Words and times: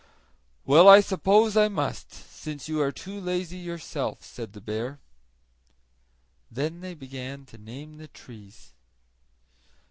"Well, 0.65 0.89
I 0.89 0.99
suppose 0.99 1.55
I 1.55 1.67
must, 1.67 2.11
since 2.11 2.67
you 2.67 2.81
are 2.81 2.91
too 2.91 3.21
lazy 3.21 3.59
yourself," 3.59 4.23
said 4.25 4.53
the 4.53 4.59
bear. 4.59 4.99
Then 6.49 6.79
they 6.81 6.95
began 6.95 7.45
to 7.45 7.59
name 7.59 7.97
the 7.97 8.07
trees. 8.07 8.73